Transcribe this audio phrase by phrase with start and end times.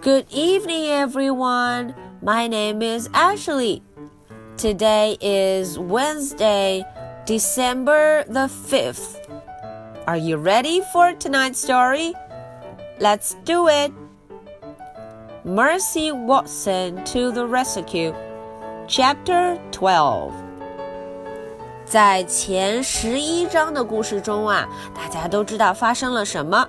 [0.00, 1.94] Good evening, everyone.
[2.22, 3.82] My name is Ashley.
[4.56, 6.84] Today is Wednesday,
[7.26, 9.18] December the 5th.
[10.06, 12.14] Are you ready for tonight's story?
[13.00, 13.92] Let's do it.
[15.44, 18.14] Mercy Watson to the Rescue,
[18.86, 20.32] Chapter 12.
[21.84, 26.68] 在前十一章的故事中啊，大家都知道发生了什么。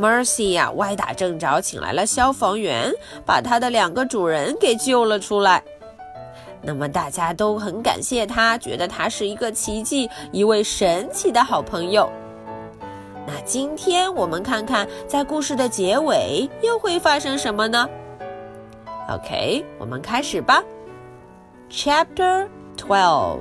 [0.00, 2.90] Mercy 呀，歪打正着，请来了消防员，
[3.26, 5.62] 把他的两个主人给救了出来。
[6.62, 12.10] 那么大家都很感谢他，觉得他是一个奇迹，一位神奇的好朋友。
[13.26, 17.88] 那今天我们看看，在故事的结尾又会发生什么呢
[19.08, 20.62] ？OK，我们开始吧。
[21.70, 23.40] Chapter Twelve.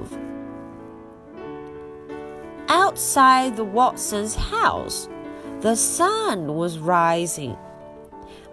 [2.67, 5.05] Outside the Watsons' house.
[5.60, 7.56] The sun was rising.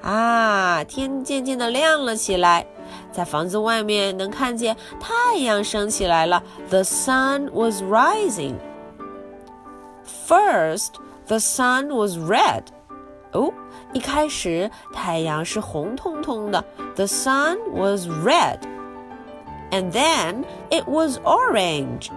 [0.01, 2.65] 啊，天渐渐的亮了起来，
[3.11, 6.41] 在房子外面能看见太阳升起来了。
[6.69, 8.55] The sun was rising.
[10.27, 10.93] First,
[11.27, 12.63] the sun was red.
[13.33, 13.53] 哦，
[13.93, 16.63] 一开始太阳是红彤彤的。
[16.95, 18.59] The sun was red.
[19.71, 22.09] And then it was orange.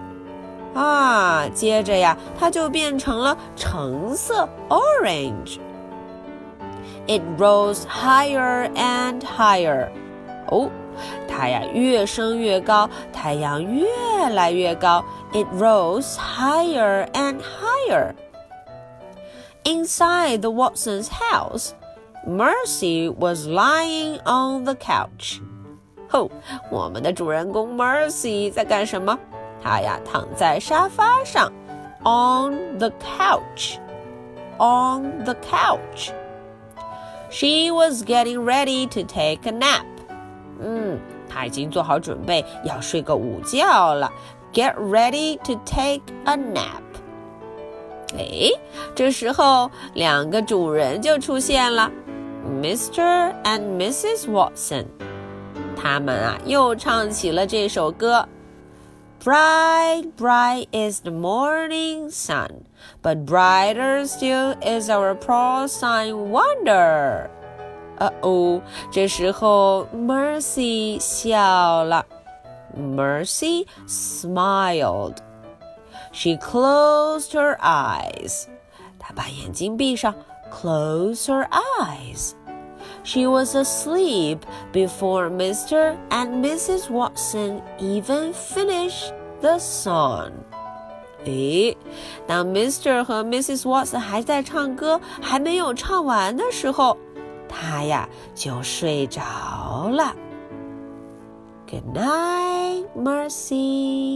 [0.73, 9.89] 啊，接着呀，它就变成了橙色 （orange）。It rose higher and higher。
[10.49, 10.69] 哦，
[11.27, 13.87] 它呀越升越高，太阳越
[14.33, 15.03] 来越高。
[15.31, 18.13] It rose higher and higher.
[19.63, 21.71] Inside the Watsons' house,
[22.27, 25.39] Mercy was lying on the couch.
[26.09, 26.29] 吼，
[26.69, 29.17] 我们的主人公 Mercy 在干什么？
[29.61, 31.51] 他呀躺在沙发上，
[32.03, 39.85] on the couch，on the couch。She was getting ready to take a nap。
[40.61, 44.09] 嗯，她已经做好准备要睡个午觉了。
[44.53, 46.81] Get ready to take a nap。
[48.17, 48.51] 哎，
[48.95, 51.91] 这时候两个主人就出现了，
[52.61, 53.33] Mr.
[53.43, 54.29] and Mrs.
[54.29, 54.85] Watson。
[55.75, 58.25] 他们啊又唱起了这首歌。
[59.22, 62.64] Bright, bright is the morning sun,
[63.02, 67.28] but brighter still is our porcine Wonder.
[67.98, 70.98] 呃哦，这时候 Mercy
[72.74, 75.16] Mercy smiled.
[76.12, 78.46] She closed her eyes.
[78.98, 80.14] 她把眼睛闭上
[80.50, 81.46] ，close her
[81.78, 82.32] eyes.
[83.03, 84.39] She was asleep
[84.71, 85.95] before Mr.
[86.09, 86.89] and Mrs.
[86.89, 90.31] Watson even finished the song.
[91.25, 91.75] 诶，
[92.27, 93.03] 当 Mr.
[93.03, 93.63] 和 Mrs.
[93.63, 96.97] Watson 还在唱歌，还没有唱完的时候，
[97.47, 99.21] 他呀就睡着
[99.89, 100.15] 了。
[101.67, 104.08] Good night, Mercy.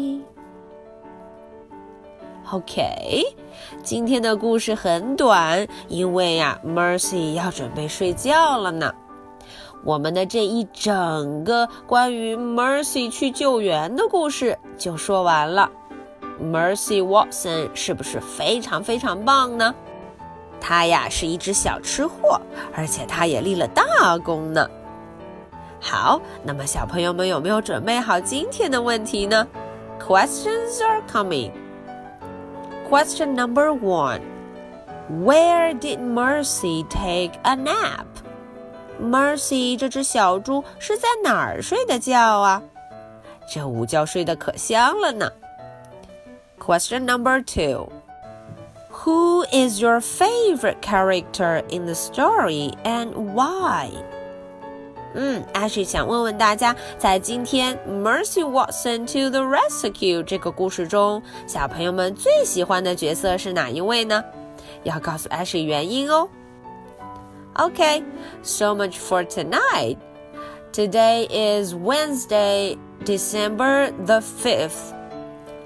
[2.55, 3.25] OK，
[3.83, 8.95] 今天的故事很短，因为呀，Mercy 要准备睡觉了呢。
[9.83, 15.69] 我们的这一整个关于 Mercy 去救援的故事就说完了。
[16.41, 19.75] Mercy Watson 是不是非常非常棒呢？
[20.61, 22.41] 他呀是一只小吃货，
[22.73, 24.71] 而且他也立了大功呢。
[25.81, 29.45] 好，那么小朋友们有没有准备好今天的问题呢
[30.01, 31.51] ？Questions are coming.
[32.94, 34.22] Question number one
[35.10, 38.06] Where did Mercy take a nap?
[39.00, 42.62] Mercy 这只小猪是在哪儿睡的觉啊？
[43.52, 45.32] 这午觉睡得可香了呢。
[46.60, 47.90] Question number two
[48.92, 53.90] Who is your favorite character in the story and why?
[55.14, 64.24] 嗯，Ashley 想问问大家，在今天 Mercy Watson to the Rescue 这个故事中，小朋友们最喜欢的角色是哪一位呢？
[64.84, 66.30] 要告诉 Ashley 原因哦。
[67.56, 68.04] Okay,
[68.44, 69.98] so much for tonight.
[70.72, 74.94] Today is Wednesday, December the 5th.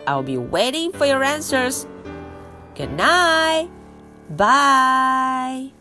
[0.05, 1.85] I'll be waiting for your answers.
[2.75, 3.67] Good night.
[4.35, 5.76] Bye.